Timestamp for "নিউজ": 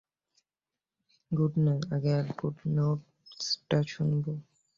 1.63-1.81